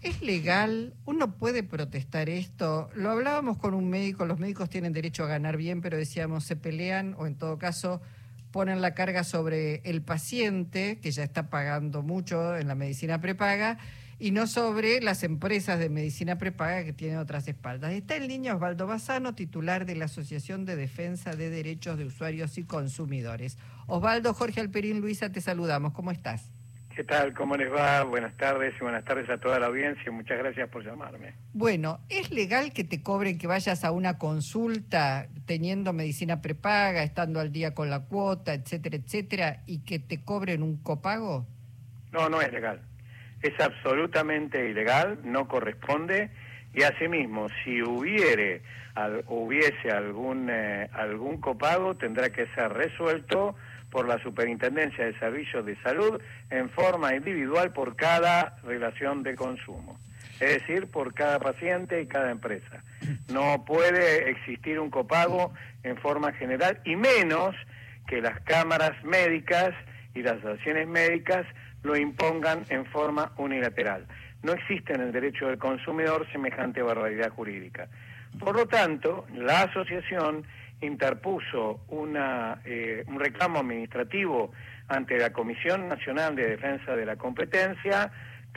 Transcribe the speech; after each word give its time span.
¿Es 0.00 0.22
legal? 0.22 0.94
¿Uno 1.06 1.34
puede 1.36 1.64
protestar 1.64 2.28
esto? 2.28 2.88
Lo 2.94 3.10
hablábamos 3.10 3.58
con 3.58 3.74
un 3.74 3.90
médico, 3.90 4.26
los 4.26 4.38
médicos 4.38 4.70
tienen 4.70 4.92
derecho 4.92 5.24
a 5.24 5.26
ganar 5.26 5.56
bien, 5.56 5.80
pero 5.80 5.96
decíamos, 5.96 6.44
se 6.44 6.54
pelean 6.54 7.16
o 7.18 7.26
en 7.26 7.34
todo 7.34 7.58
caso 7.58 8.00
ponen 8.52 8.80
la 8.80 8.94
carga 8.94 9.24
sobre 9.24 9.82
el 9.84 10.00
paciente, 10.02 11.00
que 11.00 11.10
ya 11.10 11.24
está 11.24 11.50
pagando 11.50 12.02
mucho 12.02 12.56
en 12.56 12.68
la 12.68 12.76
medicina 12.76 13.20
prepaga, 13.20 13.78
y 14.20 14.30
no 14.30 14.46
sobre 14.46 15.00
las 15.00 15.24
empresas 15.24 15.80
de 15.80 15.90
medicina 15.90 16.38
prepaga 16.38 16.84
que 16.84 16.92
tienen 16.92 17.18
otras 17.18 17.48
espaldas. 17.48 17.92
Está 17.92 18.14
el 18.16 18.28
niño 18.28 18.54
Osvaldo 18.54 18.86
Bazano, 18.86 19.34
titular 19.34 19.84
de 19.84 19.96
la 19.96 20.04
Asociación 20.06 20.64
de 20.64 20.76
Defensa 20.76 21.34
de 21.34 21.50
Derechos 21.50 21.98
de 21.98 22.04
Usuarios 22.04 22.56
y 22.56 22.62
Consumidores. 22.62 23.58
Osvaldo, 23.86 24.32
Jorge 24.32 24.60
Alperín, 24.60 25.00
Luisa, 25.00 25.30
te 25.30 25.40
saludamos. 25.40 25.92
¿Cómo 25.92 26.10
estás? 26.12 26.50
¿Qué 26.98 27.04
tal? 27.04 27.32
¿Cómo 27.32 27.56
les 27.56 27.72
va? 27.72 28.02
Buenas 28.02 28.36
tardes 28.36 28.74
y 28.76 28.82
buenas 28.82 29.04
tardes 29.04 29.30
a 29.30 29.38
toda 29.38 29.60
la 29.60 29.66
audiencia. 29.66 30.10
Muchas 30.10 30.36
gracias 30.36 30.68
por 30.68 30.84
llamarme. 30.84 31.32
Bueno, 31.52 32.00
¿es 32.08 32.32
legal 32.32 32.72
que 32.72 32.82
te 32.82 33.04
cobren 33.04 33.38
que 33.38 33.46
vayas 33.46 33.84
a 33.84 33.92
una 33.92 34.18
consulta 34.18 35.28
teniendo 35.46 35.92
medicina 35.92 36.42
prepaga, 36.42 37.04
estando 37.04 37.38
al 37.38 37.52
día 37.52 37.72
con 37.72 37.88
la 37.88 38.00
cuota, 38.00 38.52
etcétera, 38.52 38.96
etcétera, 38.96 39.62
y 39.64 39.84
que 39.84 40.00
te 40.00 40.24
cobren 40.24 40.64
un 40.64 40.82
copago? 40.82 41.46
No, 42.10 42.28
no 42.28 42.40
es 42.40 42.50
legal. 42.52 42.80
Es 43.42 43.54
absolutamente 43.60 44.68
ilegal, 44.68 45.20
no 45.22 45.46
corresponde 45.46 46.32
y 46.74 46.82
asimismo, 46.82 47.46
si 47.62 47.80
hubiere, 47.80 48.62
hubiese 49.28 49.92
algún, 49.92 50.48
eh, 50.50 50.90
algún 50.92 51.40
copago, 51.40 51.94
tendrá 51.94 52.30
que 52.30 52.48
ser 52.56 52.72
resuelto 52.72 53.54
por 53.90 54.06
la 54.06 54.18
Superintendencia 54.22 55.04
de 55.06 55.18
Servicios 55.18 55.64
de 55.64 55.80
Salud 55.82 56.20
en 56.50 56.68
forma 56.70 57.14
individual 57.14 57.72
por 57.72 57.96
cada 57.96 58.56
relación 58.64 59.22
de 59.22 59.34
consumo, 59.34 59.98
es 60.40 60.60
decir, 60.60 60.86
por 60.90 61.14
cada 61.14 61.38
paciente 61.38 62.00
y 62.02 62.06
cada 62.06 62.30
empresa. 62.30 62.82
No 63.32 63.64
puede 63.64 64.30
existir 64.30 64.78
un 64.78 64.90
copago 64.90 65.52
en 65.82 65.96
forma 65.96 66.32
general 66.32 66.80
y 66.84 66.96
menos 66.96 67.54
que 68.06 68.20
las 68.20 68.40
cámaras 68.40 69.02
médicas 69.04 69.70
y 70.14 70.22
las 70.22 70.38
asociaciones 70.38 70.88
médicas 70.88 71.46
lo 71.82 71.96
impongan 71.96 72.64
en 72.70 72.84
forma 72.86 73.32
unilateral. 73.36 74.06
No 74.42 74.52
existe 74.52 74.92
en 74.92 75.00
el 75.00 75.12
derecho 75.12 75.46
del 75.46 75.58
consumidor 75.58 76.30
semejante 76.32 76.82
barbaridad 76.82 77.30
jurídica. 77.30 77.88
Por 78.38 78.56
lo 78.56 78.66
tanto, 78.66 79.26
la 79.34 79.62
asociación 79.62 80.44
interpuso 80.80 81.80
una, 81.88 82.60
eh, 82.64 83.04
un 83.06 83.18
reclamo 83.18 83.58
administrativo 83.58 84.52
ante 84.88 85.18
la 85.18 85.32
Comisión 85.32 85.88
Nacional 85.88 86.36
de 86.36 86.50
Defensa 86.50 86.96
de 86.96 87.06
la 87.06 87.16
Competencia 87.16 88.10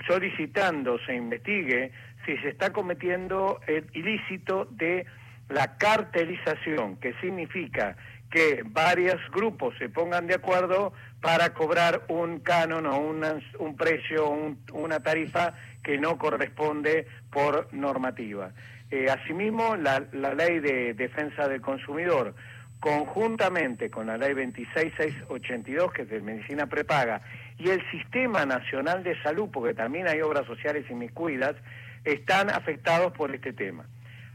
solicitando 0.07 0.97
se 1.05 1.15
investigue 1.15 1.91
si 2.25 2.37
se 2.37 2.49
está 2.49 2.71
cometiendo 2.71 3.59
el 3.67 3.87
ilícito 3.93 4.65
de 4.65 5.05
la 5.49 5.77
cartelización, 5.77 6.97
que 6.97 7.13
significa 7.19 7.95
que 8.29 8.63
varios 8.65 9.19
grupos 9.31 9.75
se 9.77 9.89
pongan 9.89 10.27
de 10.27 10.35
acuerdo 10.35 10.93
para 11.19 11.53
cobrar 11.53 12.03
un 12.07 12.39
canon 12.39 12.85
o 12.85 12.97
un 12.97 13.75
precio, 13.75 14.29
una 14.73 15.01
tarifa 15.01 15.53
que 15.83 15.97
no 15.97 16.17
corresponde 16.17 17.07
por 17.29 17.67
normativa. 17.73 18.51
Eh, 18.91 19.09
asimismo, 19.09 19.77
la, 19.77 20.01
ley 20.35 20.59
de 20.59 20.93
defensa 20.93 21.47
del 21.47 21.61
consumidor, 21.61 22.35
conjuntamente 22.81 23.89
con 23.89 24.07
la 24.07 24.17
ley 24.17 24.33
26682, 24.33 25.93
que 25.93 26.01
es 26.01 26.09
de 26.09 26.19
medicina 26.19 26.67
prepaga, 26.67 27.21
y 27.57 27.69
el 27.69 27.81
Sistema 27.89 28.45
Nacional 28.45 29.01
de 29.01 29.19
Salud, 29.23 29.49
porque 29.51 29.73
también 29.73 30.09
hay 30.09 30.19
obras 30.19 30.45
sociales 30.45 30.85
y 30.89 31.07
cuidas, 31.09 31.55
están 32.03 32.49
afectados 32.49 33.13
por 33.13 33.33
este 33.33 33.53
tema. 33.53 33.85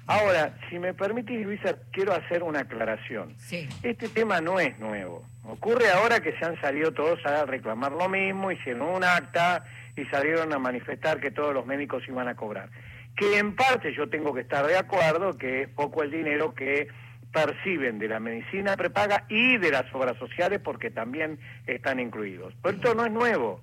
Ahora, 0.06 0.56
si 0.70 0.78
me 0.78 0.94
permitís, 0.94 1.44
Luisa, 1.44 1.76
quiero 1.92 2.14
hacer 2.14 2.42
una 2.42 2.60
aclaración. 2.60 3.34
Este 3.82 4.08
tema 4.08 4.40
no 4.40 4.58
es 4.58 4.78
nuevo. 4.78 5.22
Ocurre 5.44 5.90
ahora 5.90 6.20
que 6.20 6.32
se 6.38 6.44
han 6.46 6.58
salido 6.62 6.92
todos 6.92 7.18
a 7.26 7.44
reclamar 7.44 7.92
lo 7.92 8.08
mismo, 8.08 8.50
hicieron 8.50 8.88
un 8.88 9.04
acta 9.04 9.66
y 9.96 10.04
salieron 10.06 10.50
a 10.54 10.58
manifestar 10.58 11.20
que 11.20 11.30
todos 11.30 11.52
los 11.52 11.66
médicos 11.66 12.04
iban 12.08 12.28
a 12.28 12.36
cobrar 12.36 12.70
que 13.16 13.38
en 13.38 13.56
parte 13.56 13.94
yo 13.94 14.08
tengo 14.08 14.34
que 14.34 14.42
estar 14.42 14.66
de 14.66 14.76
acuerdo 14.76 15.36
que 15.36 15.62
es 15.62 15.68
poco 15.70 16.02
el 16.02 16.10
dinero 16.10 16.54
que 16.54 16.88
perciben 17.32 17.98
de 17.98 18.08
la 18.08 18.20
medicina 18.20 18.76
prepaga 18.76 19.24
y 19.28 19.58
de 19.58 19.70
las 19.70 19.92
obras 19.94 20.16
sociales 20.18 20.60
porque 20.62 20.90
también 20.90 21.38
están 21.66 22.00
incluidos. 22.00 22.54
Pero 22.62 22.76
esto 22.76 22.94
no 22.94 23.04
es 23.04 23.12
nuevo. 23.12 23.60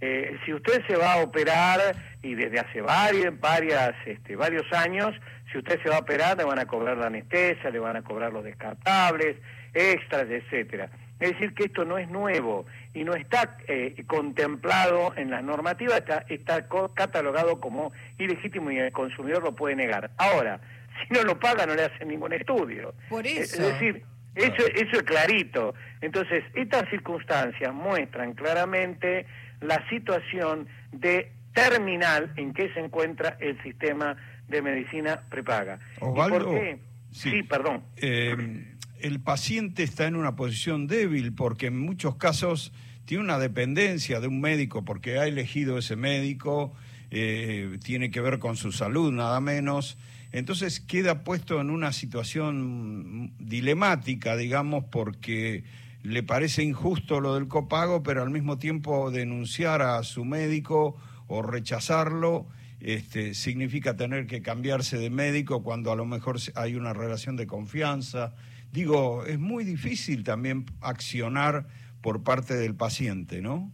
Eh, 0.00 0.36
si 0.44 0.52
usted 0.52 0.84
se 0.86 0.96
va 0.96 1.14
a 1.14 1.22
operar 1.22 1.80
y 2.22 2.34
desde 2.34 2.60
hace 2.60 2.80
varias, 2.82 3.38
varias, 3.40 3.94
este, 4.04 4.36
varios 4.36 4.70
años, 4.72 5.14
si 5.50 5.58
usted 5.58 5.80
se 5.82 5.88
va 5.88 5.96
a 5.96 6.00
operar 6.00 6.36
le 6.36 6.44
van 6.44 6.58
a 6.58 6.66
cobrar 6.66 6.98
la 6.98 7.06
anestesia, 7.06 7.70
le 7.70 7.78
van 7.78 7.96
a 7.96 8.02
cobrar 8.02 8.32
los 8.32 8.44
descartables, 8.44 9.36
extras, 9.72 10.26
etcétera. 10.28 10.90
Es 11.18 11.32
decir, 11.32 11.54
que 11.54 11.64
esto 11.64 11.84
no 11.84 11.96
es 11.96 12.08
nuevo 12.10 12.66
y 12.92 13.04
no 13.04 13.14
está 13.14 13.56
eh, 13.68 14.04
contemplado 14.06 15.14
en 15.16 15.30
las 15.30 15.42
normativas, 15.42 15.98
está, 15.98 16.24
está 16.28 16.66
catalogado 16.94 17.58
como 17.60 17.92
ilegítimo 18.18 18.70
y 18.70 18.78
el 18.78 18.92
consumidor 18.92 19.42
lo 19.42 19.54
puede 19.54 19.76
negar. 19.76 20.10
Ahora, 20.18 20.60
si 21.08 21.14
no 21.14 21.22
lo 21.22 21.38
paga 21.38 21.66
no 21.66 21.74
le 21.74 21.84
hacen 21.84 22.08
ningún 22.08 22.32
estudio. 22.32 22.94
Por 23.08 23.26
eso. 23.26 23.62
Es 23.62 23.72
decir, 23.72 24.04
eso, 24.34 24.66
eso 24.74 24.96
es 24.96 25.02
clarito. 25.02 25.74
Entonces, 26.02 26.44
estas 26.54 26.88
circunstancias 26.90 27.72
muestran 27.72 28.34
claramente 28.34 29.26
la 29.62 29.88
situación 29.88 30.68
de 30.92 31.32
terminal 31.54 32.32
en 32.36 32.52
que 32.52 32.72
se 32.74 32.80
encuentra 32.80 33.38
el 33.40 33.60
sistema 33.62 34.16
de 34.46 34.60
medicina 34.60 35.22
prepaga. 35.30 35.78
por 35.98 36.50
qué? 36.50 36.78
Sí, 37.10 37.42
perdón. 37.44 37.82
Eh, 37.96 38.75
el 39.00 39.20
paciente 39.20 39.82
está 39.82 40.06
en 40.06 40.16
una 40.16 40.36
posición 40.36 40.86
débil 40.86 41.32
porque 41.32 41.66
en 41.66 41.78
muchos 41.78 42.16
casos 42.16 42.72
tiene 43.04 43.24
una 43.24 43.38
dependencia 43.38 44.20
de 44.20 44.28
un 44.28 44.40
médico 44.40 44.84
porque 44.84 45.18
ha 45.18 45.26
elegido 45.26 45.78
ese 45.78 45.96
médico, 45.96 46.72
eh, 47.10 47.78
tiene 47.84 48.10
que 48.10 48.20
ver 48.20 48.38
con 48.38 48.56
su 48.56 48.72
salud 48.72 49.12
nada 49.12 49.40
menos. 49.40 49.96
Entonces 50.32 50.80
queda 50.80 51.22
puesto 51.24 51.60
en 51.60 51.70
una 51.70 51.92
situación 51.92 53.32
dilemática, 53.38 54.36
digamos, 54.36 54.84
porque 54.90 55.64
le 56.02 56.22
parece 56.22 56.62
injusto 56.62 57.20
lo 57.20 57.34
del 57.34 57.48
copago, 57.48 58.02
pero 58.02 58.22
al 58.22 58.30
mismo 58.30 58.58
tiempo 58.58 59.10
denunciar 59.10 59.82
a 59.82 60.02
su 60.02 60.24
médico 60.24 60.96
o 61.26 61.42
rechazarlo 61.42 62.46
este, 62.80 63.34
significa 63.34 63.96
tener 63.96 64.26
que 64.26 64.42
cambiarse 64.42 64.98
de 64.98 65.10
médico 65.10 65.62
cuando 65.62 65.90
a 65.90 65.96
lo 65.96 66.04
mejor 66.04 66.38
hay 66.54 66.74
una 66.74 66.92
relación 66.92 67.36
de 67.36 67.46
confianza. 67.46 68.34
Digo, 68.72 69.24
es 69.24 69.38
muy 69.38 69.64
difícil 69.64 70.24
también 70.24 70.66
accionar 70.80 71.66
por 72.00 72.22
parte 72.22 72.54
del 72.54 72.74
paciente, 72.74 73.40
¿no? 73.40 73.70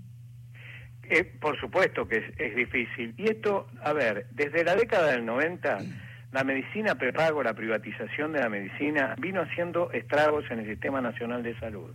Eh, 1.05 1.25
por 1.25 1.59
supuesto 1.61 2.09
que 2.09 2.33
es, 2.39 2.57
difícil. 2.57 3.15
Y 3.19 3.31
esto, 3.31 3.67
a 3.83 3.93
ver, 3.93 4.27
desde 4.31 4.65
la 4.65 4.75
década 4.75 5.11
del 5.11 5.27
90, 5.27 5.79
la 6.33 6.45
medicina 6.45 6.95
prepago, 6.95 7.43
la 7.43 7.53
privatización 7.53 8.33
de 8.33 8.41
la 8.41 8.49
medicina, 8.49 9.15
vino 9.19 9.43
haciendo 9.43 9.91
estragos 9.93 10.45
en 10.51 10.61
el 10.61 10.67
Sistema 10.67 11.01
Nacional 11.01 11.43
de 11.43 11.59
Salud. 11.59 11.95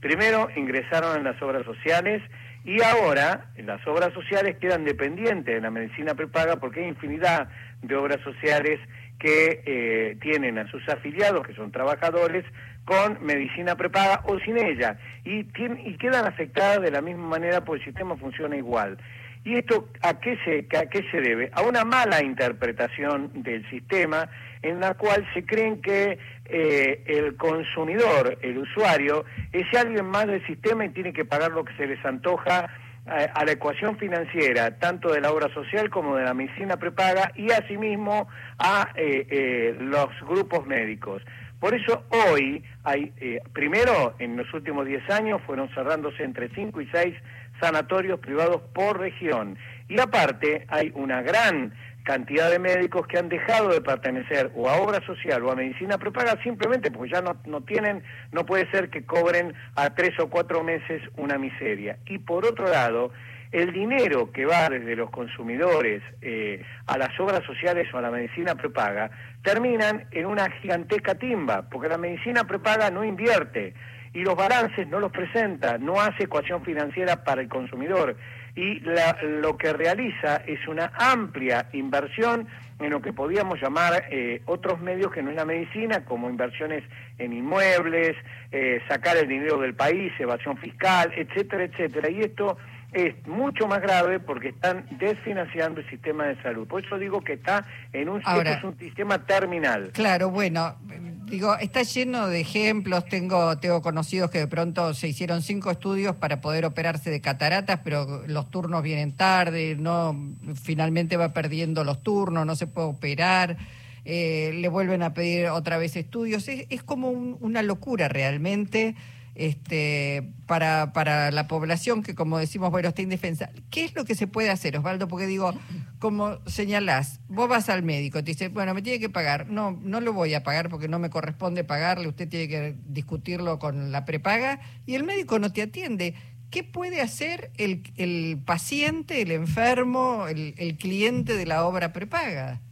Primero 0.00 0.48
ingresaron 0.56 1.16
en 1.16 1.24
las 1.24 1.40
obras 1.40 1.64
sociales 1.64 2.22
y 2.66 2.82
ahora 2.82 3.46
las 3.56 3.86
obras 3.86 4.12
sociales 4.12 4.56
quedan 4.60 4.84
dependientes 4.84 5.54
de 5.54 5.60
la 5.60 5.70
medicina 5.70 6.14
prepaga 6.14 6.56
porque 6.56 6.80
hay 6.80 6.88
infinidad 6.88 7.48
de 7.80 7.94
obras 7.94 8.20
sociales 8.22 8.80
que 9.20 9.62
eh, 9.64 10.16
tienen 10.20 10.58
a 10.58 10.68
sus 10.70 10.86
afiliados, 10.88 11.46
que 11.46 11.54
son 11.54 11.70
trabajadores, 11.70 12.44
con 12.84 13.24
medicina 13.24 13.76
prepaga 13.76 14.22
o 14.24 14.38
sin 14.40 14.58
ella, 14.58 14.98
y, 15.24 15.40
y 15.40 15.96
quedan 15.96 16.26
afectadas 16.26 16.82
de 16.82 16.90
la 16.90 17.00
misma 17.00 17.26
manera 17.28 17.64
porque 17.64 17.84
el 17.84 17.86
sistema 17.86 18.16
funciona 18.16 18.56
igual. 18.56 18.98
¿Y 19.46 19.54
esto 19.54 19.86
a 20.02 20.18
qué, 20.18 20.36
se, 20.44 20.66
a 20.76 20.86
qué 20.86 21.08
se 21.08 21.20
debe? 21.20 21.50
A 21.52 21.62
una 21.62 21.84
mala 21.84 22.20
interpretación 22.20 23.30
del 23.32 23.64
sistema 23.70 24.28
en 24.60 24.80
la 24.80 24.94
cual 24.94 25.24
se 25.34 25.46
creen 25.46 25.80
que 25.80 26.18
eh, 26.46 27.04
el 27.06 27.36
consumidor, 27.36 28.38
el 28.42 28.58
usuario, 28.58 29.24
es 29.52 29.72
alguien 29.78 30.06
más 30.06 30.26
del 30.26 30.44
sistema 30.48 30.84
y 30.84 30.88
tiene 30.88 31.12
que 31.12 31.24
pagar 31.24 31.52
lo 31.52 31.64
que 31.64 31.76
se 31.76 31.86
les 31.86 32.04
antoja 32.04 32.68
a, 33.06 33.44
la 33.44 33.52
ecuación 33.52 33.96
financiera, 33.98 34.80
tanto 34.80 35.12
de 35.12 35.20
la 35.20 35.30
obra 35.30 35.48
social 35.54 35.90
como 35.90 36.16
de 36.16 36.24
la 36.24 36.34
medicina 36.34 36.76
prepaga, 36.76 37.30
y 37.36 37.52
asimismo 37.52 38.26
a 38.58 38.88
eh, 38.96 39.28
eh, 39.30 39.76
los 39.78 40.08
grupos 40.26 40.66
médicos. 40.66 41.22
Por 41.60 41.74
eso 41.74 42.04
hoy 42.10 42.62
hay, 42.84 43.12
eh, 43.18 43.40
primero, 43.52 44.14
en 44.18 44.36
los 44.36 44.52
últimos 44.52 44.86
10 44.86 45.08
años 45.10 45.40
fueron 45.46 45.68
cerrándose 45.70 46.22
entre 46.22 46.48
5 46.50 46.80
y 46.80 46.88
6 46.92 47.14
sanatorios 47.60 48.20
privados 48.20 48.62
por 48.72 48.98
región. 48.98 49.58
Y 49.88 50.00
aparte 50.00 50.66
hay 50.68 50.92
una 50.94 51.22
gran 51.22 51.72
cantidad 52.06 52.50
de 52.50 52.60
médicos 52.60 53.06
que 53.08 53.18
han 53.18 53.28
dejado 53.28 53.68
de 53.70 53.80
pertenecer 53.80 54.52
o 54.54 54.68
a 54.68 54.76
obra 54.76 55.04
social 55.04 55.42
o 55.42 55.50
a 55.50 55.56
medicina 55.56 55.98
prepaga 55.98 56.40
simplemente 56.42 56.90
porque 56.92 57.12
ya 57.12 57.20
no, 57.20 57.36
no 57.46 57.62
tienen, 57.62 58.02
no 58.30 58.46
puede 58.46 58.70
ser 58.70 58.90
que 58.90 59.04
cobren 59.04 59.54
a 59.74 59.90
tres 59.90 60.18
o 60.20 60.28
cuatro 60.28 60.62
meses 60.62 61.02
una 61.16 61.36
miseria. 61.36 61.98
Y 62.06 62.18
por 62.18 62.46
otro 62.46 62.68
lado, 62.68 63.10
el 63.50 63.72
dinero 63.72 64.30
que 64.32 64.44
va 64.44 64.68
desde 64.68 64.94
los 64.94 65.10
consumidores 65.10 66.02
eh, 66.22 66.64
a 66.86 66.96
las 66.96 67.18
obras 67.18 67.42
sociales 67.44 67.92
o 67.92 67.98
a 67.98 68.02
la 68.02 68.10
medicina 68.10 68.54
prepaga 68.54 69.10
terminan 69.42 70.06
en 70.12 70.26
una 70.26 70.50
gigantesca 70.50 71.14
timba, 71.16 71.62
porque 71.70 71.88
la 71.88 71.98
medicina 71.98 72.44
prepaga 72.44 72.90
no 72.90 73.04
invierte 73.04 73.74
y 74.16 74.22
los 74.22 74.34
balances 74.34 74.88
no 74.88 74.98
los 74.98 75.12
presenta, 75.12 75.76
no 75.76 76.00
hace 76.00 76.24
ecuación 76.24 76.64
financiera 76.64 77.22
para 77.22 77.42
el 77.42 77.48
consumidor 77.48 78.16
y 78.54 78.80
lo 78.80 79.58
que 79.58 79.74
realiza 79.74 80.36
es 80.46 80.66
una 80.66 80.90
amplia 80.96 81.68
inversión 81.74 82.48
en 82.78 82.90
lo 82.90 83.02
que 83.02 83.12
podíamos 83.12 83.60
llamar 83.60 84.04
eh, 84.10 84.40
otros 84.46 84.80
medios 84.80 85.12
que 85.12 85.22
no 85.22 85.30
es 85.30 85.36
la 85.36 85.44
medicina, 85.44 86.04
como 86.06 86.30
inversiones 86.30 86.82
en 87.18 87.34
inmuebles, 87.34 88.16
eh, 88.52 88.80
sacar 88.88 89.18
el 89.18 89.28
dinero 89.28 89.58
del 89.58 89.74
país, 89.74 90.10
evasión 90.18 90.56
fiscal, 90.56 91.12
etcétera, 91.14 91.64
etcétera. 91.64 92.10
Y 92.10 92.20
esto 92.20 92.56
es 92.92 93.14
mucho 93.26 93.66
más 93.66 93.82
grave 93.82 94.20
porque 94.20 94.48
están 94.48 94.86
desfinanciando 94.98 95.80
el 95.80 95.90
sistema 95.90 96.24
de 96.24 96.40
salud. 96.42 96.66
Por 96.66 96.82
eso 96.84 96.98
digo 96.98 97.20
que 97.20 97.34
está 97.34 97.66
en 97.92 98.08
un, 98.08 98.22
es 98.22 98.64
un 98.64 98.78
sistema 98.78 99.18
terminal. 99.26 99.90
Claro, 99.92 100.30
bueno, 100.30 100.76
digo, 101.26 101.56
está 101.56 101.82
lleno 101.82 102.28
de 102.28 102.40
ejemplos. 102.40 103.04
Tengo, 103.06 103.58
tengo 103.58 103.82
conocidos 103.82 104.30
que 104.30 104.38
de 104.38 104.46
pronto 104.46 104.94
se 104.94 105.08
hicieron 105.08 105.42
cinco 105.42 105.70
estudios 105.70 106.16
para 106.16 106.40
poder 106.40 106.64
operarse 106.64 107.10
de 107.10 107.20
cataratas, 107.20 107.80
pero 107.84 108.26
los 108.26 108.50
turnos 108.50 108.82
vienen 108.82 109.16
tarde, 109.16 109.76
no, 109.78 110.16
finalmente 110.54 111.16
va 111.16 111.32
perdiendo 111.32 111.84
los 111.84 112.02
turnos, 112.02 112.46
no 112.46 112.56
se 112.56 112.66
puede 112.66 112.88
operar. 112.88 113.56
Eh, 114.04 114.52
le 114.54 114.68
vuelven 114.68 115.02
a 115.02 115.14
pedir 115.14 115.48
otra 115.48 115.78
vez 115.78 115.96
estudios. 115.96 116.46
Es, 116.48 116.82
como 116.84 117.10
una 117.10 117.62
locura 117.62 118.08
realmente 118.08 118.94
este, 119.36 120.32
para, 120.46 120.92
para 120.92 121.30
la 121.30 121.46
población 121.46 122.02
que, 122.02 122.14
como 122.14 122.38
decimos, 122.38 122.70
bueno, 122.70 122.88
está 122.88 123.02
indefensa. 123.02 123.50
¿Qué 123.70 123.84
es 123.84 123.94
lo 123.94 124.04
que 124.04 124.14
se 124.14 124.26
puede 124.26 124.50
hacer, 124.50 124.76
Osvaldo? 124.76 125.08
Porque 125.08 125.26
digo, 125.26 125.52
como 125.98 126.38
señalás, 126.46 127.20
vos 127.28 127.48
vas 127.48 127.68
al 127.68 127.82
médico, 127.82 128.24
te 128.24 128.32
dice, 128.32 128.48
bueno, 128.48 128.74
me 128.74 128.82
tiene 128.82 128.98
que 128.98 129.10
pagar. 129.10 129.48
No, 129.48 129.78
no 129.82 130.00
lo 130.00 130.12
voy 130.12 130.34
a 130.34 130.42
pagar 130.42 130.68
porque 130.68 130.88
no 130.88 130.98
me 130.98 131.10
corresponde 131.10 131.64
pagarle, 131.64 132.08
usted 132.08 132.28
tiene 132.28 132.48
que 132.48 132.76
discutirlo 132.86 133.58
con 133.58 133.92
la 133.92 134.04
prepaga 134.04 134.60
y 134.86 134.94
el 134.94 135.04
médico 135.04 135.38
no 135.38 135.52
te 135.52 135.62
atiende. 135.62 136.14
¿Qué 136.50 136.64
puede 136.64 137.02
hacer 137.02 137.50
el, 137.56 137.82
el 137.96 138.38
paciente, 138.44 139.20
el 139.20 139.32
enfermo, 139.32 140.28
el, 140.28 140.54
el 140.56 140.76
cliente 140.76 141.36
de 141.36 141.44
la 141.44 141.64
obra 141.66 141.92
prepaga? 141.92 142.62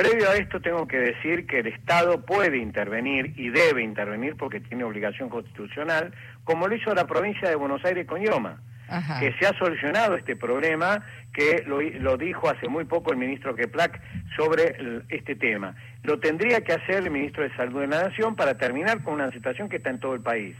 Previo 0.00 0.30
a 0.30 0.36
esto 0.36 0.62
tengo 0.62 0.88
que 0.88 0.96
decir 0.96 1.46
que 1.46 1.58
el 1.58 1.66
Estado 1.66 2.24
puede 2.24 2.56
intervenir 2.56 3.34
y 3.36 3.50
debe 3.50 3.82
intervenir 3.82 4.34
porque 4.34 4.58
tiene 4.58 4.82
obligación 4.82 5.28
constitucional, 5.28 6.14
como 6.44 6.68
lo 6.68 6.74
hizo 6.74 6.94
la 6.94 7.06
provincia 7.06 7.50
de 7.50 7.54
Buenos 7.54 7.84
Aires 7.84 8.06
con 8.06 8.22
IOMA, 8.22 8.62
que 9.20 9.34
se 9.38 9.46
ha 9.46 9.52
solucionado 9.58 10.16
este 10.16 10.36
problema 10.36 11.04
que 11.34 11.64
lo, 11.66 12.16
dijo 12.16 12.48
hace 12.48 12.66
muy 12.66 12.86
poco 12.86 13.12
el 13.12 13.18
ministro 13.18 13.54
Keplak 13.54 14.00
sobre 14.38 14.74
este 15.10 15.36
tema. 15.36 15.76
Lo 16.02 16.18
tendría 16.18 16.62
que 16.62 16.72
hacer 16.72 16.96
el 17.04 17.10
ministro 17.10 17.42
de 17.42 17.54
Salud 17.54 17.82
de 17.82 17.86
la 17.86 18.04
Nación 18.04 18.36
para 18.36 18.56
terminar 18.56 19.04
con 19.04 19.14
una 19.14 19.30
situación 19.32 19.68
que 19.68 19.76
está 19.76 19.90
en 19.90 20.00
todo 20.00 20.14
el 20.14 20.22
país 20.22 20.56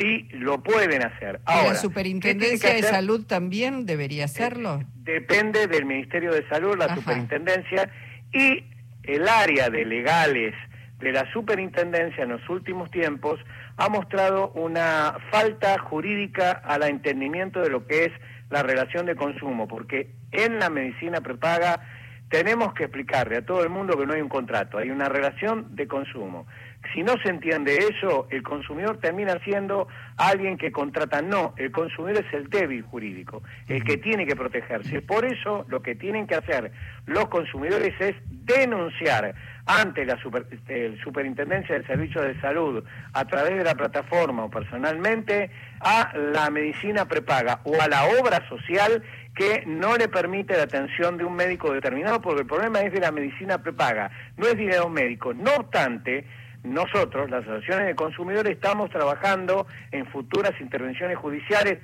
y 0.00 0.28
lo 0.36 0.62
pueden 0.62 1.04
hacer. 1.04 1.40
Ahora, 1.44 1.74
¿La 1.74 1.74
Superintendencia 1.74 2.72
de 2.72 2.82
Salud 2.82 3.26
también 3.26 3.84
debería 3.84 4.24
hacerlo? 4.24 4.80
Eh, 4.80 4.86
depende 5.04 5.66
del 5.66 5.84
Ministerio 5.84 6.32
de 6.32 6.48
Salud, 6.48 6.76
la 6.78 6.94
Superintendencia, 6.94 7.90
y 8.32 8.64
el 9.04 9.28
área 9.28 9.70
de 9.70 9.84
legales 9.84 10.54
de 11.00 11.12
la 11.12 11.30
superintendencia 11.32 12.22
en 12.22 12.30
los 12.30 12.48
últimos 12.48 12.90
tiempos 12.90 13.40
ha 13.76 13.88
mostrado 13.88 14.50
una 14.50 15.16
falta 15.30 15.78
jurídica 15.78 16.52
al 16.64 16.84
entendimiento 16.84 17.60
de 17.60 17.70
lo 17.70 17.86
que 17.86 18.04
es 18.04 18.12
la 18.50 18.62
relación 18.62 19.06
de 19.06 19.16
consumo, 19.16 19.66
porque 19.66 20.10
en 20.30 20.58
la 20.58 20.70
medicina 20.70 21.20
prepaga 21.20 21.80
tenemos 22.28 22.72
que 22.72 22.84
explicarle 22.84 23.38
a 23.38 23.44
todo 23.44 23.62
el 23.62 23.68
mundo 23.68 23.98
que 23.98 24.06
no 24.06 24.14
hay 24.14 24.22
un 24.22 24.28
contrato, 24.28 24.78
hay 24.78 24.90
una 24.90 25.08
relación 25.08 25.76
de 25.76 25.86
consumo. 25.86 26.46
Si 26.92 27.02
no 27.02 27.14
se 27.22 27.30
entiende 27.30 27.76
eso, 27.76 28.26
el 28.30 28.42
consumidor 28.42 28.98
termina 28.98 29.38
siendo 29.44 29.88
alguien 30.16 30.58
que 30.58 30.72
contrata. 30.72 31.22
No, 31.22 31.54
el 31.56 31.70
consumidor 31.70 32.24
es 32.26 32.34
el 32.34 32.50
débil 32.50 32.82
jurídico, 32.82 33.42
el 33.68 33.84
que 33.84 33.96
tiene 33.96 34.26
que 34.26 34.36
protegerse. 34.36 35.00
Por 35.00 35.24
eso 35.24 35.64
lo 35.68 35.80
que 35.80 35.94
tienen 35.94 36.26
que 36.26 36.34
hacer 36.34 36.72
los 37.06 37.28
consumidores 37.28 37.94
es 38.00 38.14
denunciar 38.28 39.34
ante 39.66 40.04
la 40.04 40.18
este, 40.50 40.96
Superintendencia 41.02 41.74
del 41.74 41.86
Servicio 41.86 42.20
de 42.20 42.40
Salud 42.40 42.84
a 43.12 43.24
través 43.26 43.56
de 43.56 43.64
la 43.64 43.74
plataforma 43.74 44.44
o 44.44 44.50
personalmente 44.50 45.50
a 45.80 46.12
la 46.16 46.50
medicina 46.50 47.06
prepaga 47.06 47.60
o 47.64 47.80
a 47.80 47.88
la 47.88 48.04
obra 48.20 48.46
social 48.48 49.02
que 49.34 49.64
no 49.66 49.96
le 49.96 50.08
permite 50.08 50.56
la 50.56 50.64
atención 50.64 51.16
de 51.16 51.24
un 51.24 51.34
médico 51.34 51.72
determinado, 51.72 52.20
porque 52.20 52.42
el 52.42 52.46
problema 52.46 52.80
es 52.80 52.92
de 52.92 53.00
la 53.00 53.12
medicina 53.12 53.62
prepaga, 53.62 54.10
no 54.36 54.46
es 54.46 54.56
dinero 54.56 54.88
médico. 54.88 55.32
No 55.32 55.54
obstante, 55.54 56.26
nosotros, 56.62 57.30
las 57.30 57.42
asociaciones 57.42 57.88
de 57.88 57.94
consumidores, 57.94 58.52
estamos 58.52 58.90
trabajando 58.90 59.66
en 59.90 60.06
futuras 60.06 60.52
intervenciones 60.60 61.16
judiciales 61.18 61.78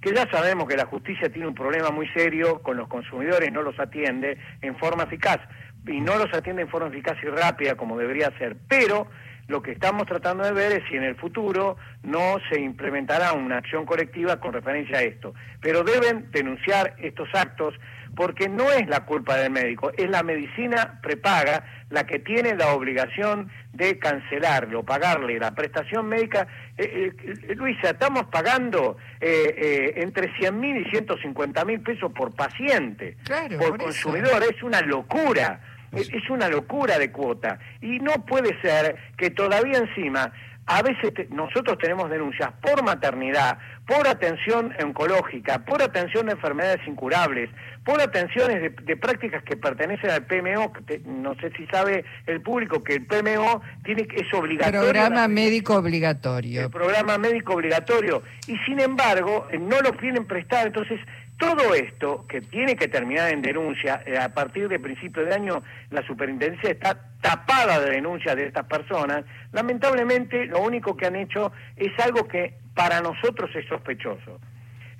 que 0.00 0.12
ya 0.12 0.28
sabemos 0.30 0.66
que 0.66 0.76
la 0.76 0.86
justicia 0.86 1.30
tiene 1.30 1.46
un 1.46 1.54
problema 1.54 1.90
muy 1.90 2.08
serio 2.08 2.60
con 2.60 2.76
los 2.76 2.88
consumidores, 2.88 3.52
no 3.52 3.62
los 3.62 3.78
atiende 3.78 4.36
en 4.60 4.76
forma 4.76 5.04
eficaz 5.04 5.38
y 5.86 6.00
no 6.00 6.16
los 6.16 6.32
atiende 6.34 6.62
en 6.62 6.68
forma 6.68 6.88
eficaz 6.88 7.16
y 7.22 7.26
rápida 7.26 7.76
como 7.76 7.96
debería 7.96 8.36
ser, 8.36 8.56
pero 8.68 9.06
lo 9.52 9.62
que 9.62 9.72
estamos 9.72 10.06
tratando 10.06 10.44
de 10.44 10.52
ver 10.52 10.72
es 10.72 10.82
si 10.88 10.96
en 10.96 11.04
el 11.04 11.14
futuro 11.14 11.76
no 12.02 12.38
se 12.50 12.58
implementará 12.58 13.34
una 13.34 13.58
acción 13.58 13.84
colectiva 13.84 14.40
con 14.40 14.54
referencia 14.54 14.96
a 14.96 15.02
esto. 15.02 15.34
Pero 15.60 15.84
deben 15.84 16.30
denunciar 16.30 16.96
estos 16.98 17.28
actos 17.34 17.74
porque 18.16 18.48
no 18.48 18.70
es 18.72 18.88
la 18.88 19.04
culpa 19.04 19.36
del 19.36 19.52
médico, 19.52 19.92
es 19.96 20.08
la 20.08 20.22
medicina 20.22 21.00
prepaga 21.02 21.64
la 21.90 22.06
que 22.06 22.18
tiene 22.18 22.54
la 22.54 22.72
obligación 22.72 23.50
de 23.74 23.98
cancelarle 23.98 24.76
o 24.76 24.82
pagarle 24.82 25.38
la 25.38 25.54
prestación 25.54 26.08
médica. 26.08 26.46
Eh, 26.78 27.12
eh, 27.22 27.54
Luisa, 27.54 27.90
estamos 27.90 28.24
pagando 28.24 28.96
eh, 29.20 29.92
entre 29.96 30.34
100 30.38 30.58
mil 30.58 30.78
y 30.78 30.90
150 30.90 31.64
mil 31.66 31.80
pesos 31.80 32.10
por 32.12 32.34
paciente, 32.34 33.16
por, 33.58 33.78
consumidor, 33.78 34.42
es 34.42 34.62
una 34.62 34.80
locura. 34.80 35.60
Es 35.92 36.30
una 36.30 36.48
locura 36.48 36.98
de 36.98 37.10
cuota. 37.10 37.58
Y 37.80 37.98
no 38.00 38.24
puede 38.24 38.58
ser 38.62 38.96
que 39.16 39.30
todavía 39.30 39.78
encima, 39.78 40.32
a 40.66 40.80
veces 40.82 41.12
nosotros 41.30 41.76
tenemos 41.78 42.08
denuncias 42.08 42.50
por 42.62 42.82
maternidad, 42.84 43.58
por 43.86 44.06
atención 44.06 44.72
oncológica, 44.82 45.64
por 45.64 45.82
atención 45.82 46.26
de 46.26 46.32
enfermedades 46.32 46.80
incurables, 46.86 47.50
por 47.84 48.00
atenciones 48.00 48.74
de, 48.84 48.96
prácticas 48.96 49.42
que 49.42 49.56
pertenecen 49.56 50.10
al 50.10 50.24
PMO, 50.24 50.72
no 51.04 51.34
sé 51.40 51.50
si 51.56 51.66
sabe 51.66 52.04
el 52.26 52.40
público 52.40 52.82
que 52.82 52.94
el 52.94 53.06
PMO 53.06 53.60
tiene 53.84 54.06
es 54.14 54.32
obligatorio. 54.32 54.80
Programa 54.82 55.26
médico 55.26 55.74
obligatorio. 55.74 56.62
El 56.62 56.70
programa 56.70 57.18
médico 57.18 57.54
obligatorio. 57.54 58.22
Y 58.46 58.56
sin 58.58 58.78
embargo, 58.78 59.48
no 59.58 59.80
lo 59.80 59.92
quieren 59.96 60.24
prestar, 60.26 60.68
entonces 60.68 61.00
todo 61.42 61.74
esto, 61.74 62.24
que 62.28 62.40
tiene 62.40 62.76
que 62.76 62.86
terminar 62.86 63.32
en 63.32 63.42
denuncia, 63.42 64.00
eh, 64.06 64.16
a 64.16 64.32
partir 64.32 64.68
de 64.68 64.78
principio 64.78 65.24
de 65.24 65.34
año 65.34 65.60
la 65.90 66.06
superintendencia 66.06 66.70
está 66.70 66.96
tapada 67.20 67.80
de 67.80 67.90
denuncias 67.90 68.36
de 68.36 68.46
estas 68.46 68.64
personas, 68.66 69.24
lamentablemente 69.50 70.46
lo 70.46 70.60
único 70.62 70.96
que 70.96 71.06
han 71.06 71.16
hecho 71.16 71.50
es 71.76 71.92
algo 71.98 72.28
que 72.28 72.54
para 72.76 73.00
nosotros 73.00 73.50
es 73.56 73.66
sospechoso. 73.66 74.38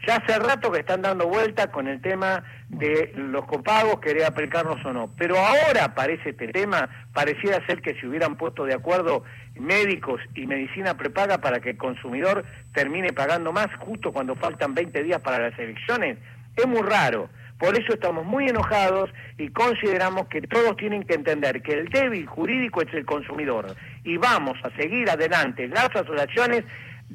Ya 0.07 0.17
hace 0.17 0.39
rato 0.39 0.73
que 0.73 0.81
están 0.81 1.03
dando 1.03 1.29
vuelta 1.29 1.71
con 1.71 1.87
el 1.87 2.01
tema 2.01 2.43
de 2.69 3.13
los 3.15 3.45
copagos, 3.47 4.01
querer 4.01 4.25
aplicarlos 4.25 4.85
o 4.85 4.93
no. 4.93 5.11
Pero 5.17 5.37
ahora 5.39 5.95
parece 5.95 6.31
este 6.31 6.49
tema, 6.49 6.89
pareciera 7.13 7.65
ser 7.67 7.81
que 7.83 7.95
se 7.95 8.09
hubieran 8.09 8.37
puesto 8.37 8.65
de 8.65 8.75
acuerdo 8.75 9.23
médicos 9.55 10.21
y 10.35 10.47
medicina 10.47 10.97
prepaga 10.97 11.39
para 11.39 11.61
que 11.61 11.71
el 11.71 11.77
consumidor 11.77 12.45
termine 12.75 13.13
pagando 13.13 13.53
más 13.53 13.69
justo 13.79 14.13
cuando 14.13 14.35
faltan 14.35 14.75
20 14.75 15.03
días 15.05 15.21
para 15.21 15.39
las 15.51 15.59
elecciones. 15.59 16.19
Es 16.57 16.67
muy 16.67 16.83
raro. 16.83 17.29
Por 17.59 17.79
eso 17.79 17.95
estamos 17.95 18.25
muy 18.27 18.49
enojados 18.49 19.09
y 19.39 19.49
consideramos 19.51 20.27
que 20.27 20.43
todos 20.43 20.77
tienen 20.79 21.05
que 21.05 21.15
entender 21.15 21.63
que 21.63 21.75
el 21.75 21.89
débil 21.91 22.27
jurídico 22.27 22.83
es 22.83 22.93
el 22.93 23.07
consumidor. 23.07 23.77
Y 24.03 24.17
vamos 24.17 24.59
a 24.65 24.71
seguir 24.71 25.09
adelante 25.09 25.69
las 25.69 25.95
asociaciones 25.95 26.65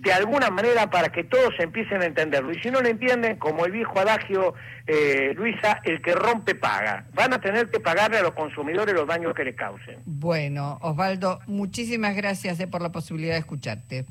de 0.01 0.13
alguna 0.13 0.49
manera 0.49 0.89
para 0.89 1.09
que 1.09 1.23
todos 1.23 1.53
empiecen 1.59 2.01
a 2.01 2.05
entenderlo. 2.05 2.51
Y 2.51 2.59
si 2.59 2.69
no 2.69 2.81
lo 2.81 2.87
entienden, 2.87 3.37
como 3.37 3.65
el 3.65 3.71
viejo 3.71 3.99
adagio, 3.99 4.53
eh, 4.85 5.33
Luisa, 5.35 5.81
el 5.83 6.01
que 6.01 6.13
rompe 6.13 6.55
paga. 6.55 7.05
Van 7.13 7.33
a 7.33 7.41
tener 7.41 7.69
que 7.69 7.79
pagarle 7.79 8.17
a 8.17 8.21
los 8.21 8.33
consumidores 8.33 8.93
los 8.93 9.07
daños 9.07 9.33
que 9.33 9.43
les 9.43 9.55
causen. 9.55 9.99
Bueno, 10.05 10.77
Osvaldo, 10.81 11.39
muchísimas 11.47 12.15
gracias 12.15 12.59
eh, 12.59 12.67
por 12.67 12.81
la 12.81 12.91
posibilidad 12.91 13.33
de 13.33 13.39
escucharte. 13.39 14.05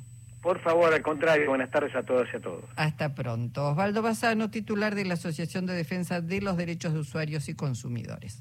Por 0.46 0.60
favor, 0.60 0.94
al 0.94 1.02
contrario, 1.02 1.48
buenas 1.48 1.72
tardes 1.72 1.92
a 1.96 2.04
todos 2.04 2.28
y 2.32 2.36
a 2.36 2.40
todos. 2.40 2.62
Hasta 2.76 3.16
pronto. 3.16 3.70
Osvaldo 3.70 4.00
Bassano, 4.00 4.48
titular 4.48 4.94
de 4.94 5.04
la 5.04 5.14
Asociación 5.14 5.66
de 5.66 5.74
Defensa 5.74 6.20
de 6.20 6.40
los 6.40 6.56
Derechos 6.56 6.92
de 6.92 7.00
Usuarios 7.00 7.48
y 7.48 7.54
Consumidores. 7.54 8.34